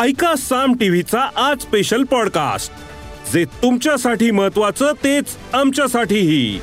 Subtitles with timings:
[0.00, 2.72] ऐका साम टीव्हीचा आज स्पेशल पॉडकास्ट
[3.32, 6.60] जे तुमच्यासाठी महत्वाचं तेच आमच्यासाठीही.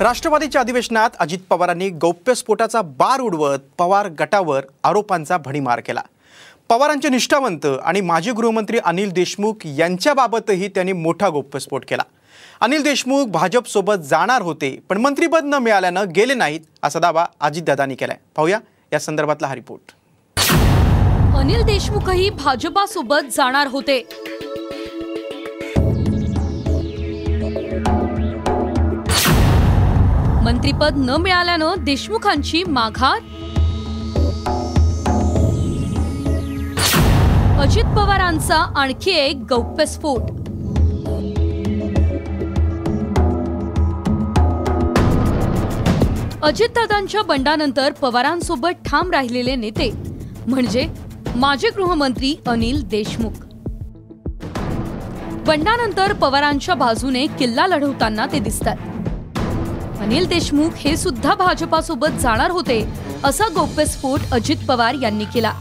[0.00, 6.02] राष्ट्रवादीच्या अधिवेशनात अजित पवारांनी गौप्यस्फोटाचा बार उडवत पवार गटावर आरोपांचा भडीमार केला.
[6.68, 12.02] पवारांचे निष्ठावंत आणि माजी गृहमंत्री अनिल देशमुख यांच्याबाबतही त्यांनी मोठा गौप्यस्फोट केला.
[12.60, 18.16] अनिल देशमुख भाजपसोबत जाणार होते पण मंत्रीपद न मिळाल्यानं गेले नाहीत असा दावा अजितदादांनी केलाय.
[18.36, 18.58] पाहूया.
[18.92, 19.94] या संदर्भातला हा रिपोर्ट.
[21.36, 24.02] अनिल देशमुखही भाजपासोबत जाणार होते.
[30.44, 33.18] मंत्रीपद न मिळाल्यानं देशमुखांची माघार.
[37.60, 40.47] अजित पवारांचा आणखी एक गौप्यस्फोट.
[46.42, 49.90] अजितदादांच्या बंडानंतर पवारांसोबत ठाम राहिलेले नेते
[50.46, 50.86] म्हणजे
[51.36, 53.30] माजी गृहमंत्री अनिल देशमुख.
[55.46, 58.76] बंडानंतर पवारांच्या बाजूने किल्ला लढवताना ते दिसतात.
[60.00, 62.88] अनिल देशमुख हे सुद्धा भाजपासोबत जाणार होते
[63.24, 65.52] असा गोप्यस्फोट अजित पवार यांनी केला.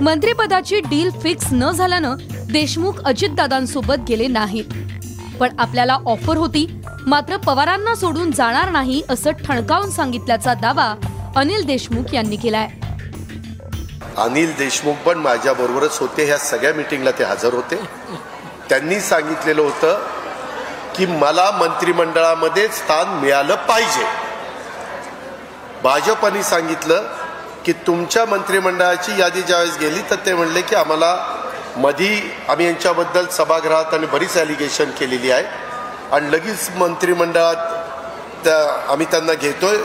[0.00, 2.16] मंत्रिपदाची डील फिक्स न झाल्यानं
[2.52, 4.64] देशमुख अजितदादांसोबत गेले नाहीत.
[5.40, 6.66] पण आपल्याला ऑफर होती
[7.08, 10.94] मात्र पवारांना सोडून जाणार नाही असं ठणकावून सांगितल्याचा दावा
[11.36, 12.68] अनिल देशमुख यांनी केलाय.
[14.16, 16.24] अनिल देशमुख पण माझ्याबरोबरच होते.
[16.24, 17.76] ह्या सगळ्या मिटिंगला ते हजर होते.
[18.68, 20.02] त्यांनी सांगितलेलं होतं
[20.96, 24.04] की मला मंत्रिमंडळामध्ये स्थान मिळालं पाहिजे.
[25.82, 27.06] भाजपाने सांगितलं
[27.64, 31.14] की तुमच्या मंत्रिमंडळाची यादी ज्यावेळेस गेली तर ते म्हणले की आम्हाला
[31.76, 32.08] मधी
[32.48, 35.44] आम्ही यांच्याबद्दल सभागृहात आणि बरीच ॲलिगेशन केलेली आहे.
[36.12, 37.56] आणि लगेच मंत्रिमंडळात
[38.44, 39.76] त्या आम्ही त्यांना घेतोय.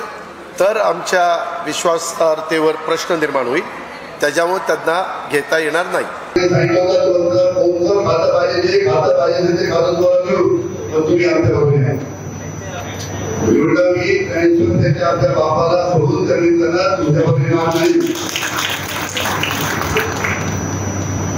[0.60, 3.64] तर आमच्या विश्वासार्हतेवर प्रश्न निर्माण होईल.
[4.22, 6.06] त्याच्यामुळे त्यांना घेता येणार नाही.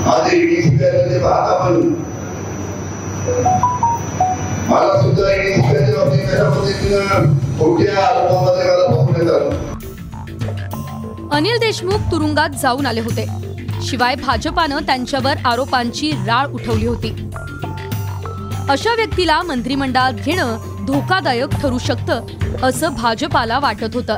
[0.06, 0.34] आज
[6.40, 13.26] बाबतीत पद्धतीनं खोट्या आरोपामध्ये मला आलं अनिल देशमुख तुरुंगात जाऊन आले होते.
[13.82, 17.30] शिवाय भाजपानं त्यांच्यावर आरोपांची राळ उठवली होती.
[18.70, 20.58] अशा व्यक्तीला मंत्रिमंडळात घेणं
[20.88, 22.26] धोकादायक ठरू शकतं
[22.64, 24.18] असं भाजपाला वाटत होतं.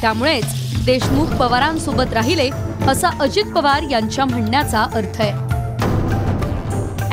[0.00, 0.44] त्यामुळेच
[0.86, 2.50] देशमुख पवारांसोबत राहिले
[2.88, 5.30] असा अजित पवार यांच्या म्हणण्याचा अर्थ आहे.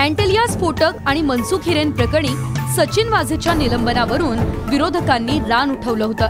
[0.02, 6.26] अँटेलिया स्फोटक आणि मनसुख हिरेन प्रकरणी सचिन वाझेच्या निलंबनावरून विरोधकांनी रान उठवलं होतं.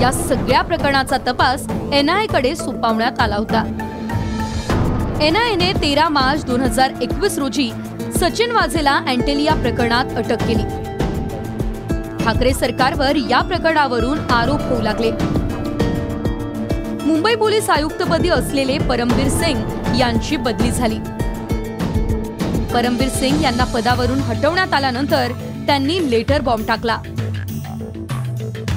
[0.00, 3.62] या सगळ्या प्रकरणाचा तपास एनआयकडे सोपवण्यात आला होता.
[5.20, 7.70] एनआयने तेरा मार्च दोन हजार एकवीस रोजी
[8.20, 10.62] सचिन वाझेला अँटेलिया प्रकरणात अटक केली.
[12.24, 15.10] ठाकरे सरकारवर या प्रकरणावरून आरोप होऊ लागले.
[17.06, 20.98] मुंबई पोलीस आयुक्तपदी असलेले परमवीर सिंग यांची बदली झाली.
[22.74, 25.32] परमबीर सिंग यांना पदावरून हटवण्यात आल्यानंतर
[25.66, 26.98] त्यांनी लेटर बॉम्ब टाकला.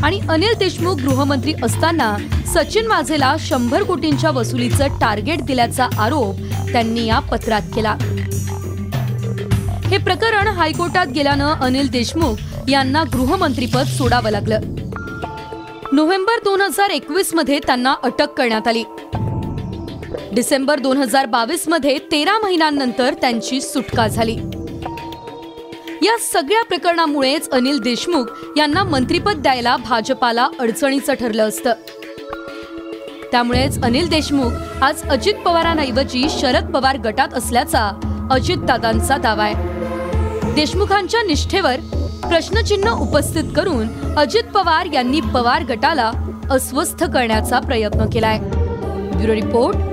[0.03, 2.17] आणि अनिल देशमुख गृहमंत्री असताना
[2.55, 6.35] सचिन वाझेला शंभर कोटींच्या वसुलीचं टार्गेट दिल्याचा आरोप
[6.71, 7.95] त्यांनी या पत्रात केला.
[9.85, 12.35] हे प्रकरण हायकोर्टात गेल्यानं अनिल देशमुख
[12.69, 14.59] यांना गृहमंत्रीपद सोडावं लागलं.
[15.91, 18.83] नोव्हेंबर दोन हजार एकवीसमध्ये त्यांना अटक करण्यात आली.
[20.33, 24.35] डिसेंबर दोन हजार बावीसमध्ये तेरा महिन्यांनंतर त्यांची सुटका झाली.
[26.01, 28.25] या सगळ्या प्रकरणामुळेच अनिल देशमुख
[28.57, 31.73] यांना मंत्रीपद द्यायला भाजपाला अडचणीचं ठरलं असतं.
[33.31, 34.51] त्यामुळेच अनिल देशमुख
[34.81, 37.89] आज अजित पवारांऐवजी शरद पवार गटात असल्याचा
[38.31, 40.53] अजितदादांचा दावा आहे.
[40.53, 41.79] देशमुखांच्या निष्ठेवर
[42.29, 46.11] प्रश्नचिन्ह उपस्थित करून अजित पवार यांनी पवार गटाला
[46.51, 48.39] अस्वस्थ करण्याचा प्रयत्न केलाय.
[49.17, 49.92] Bureau report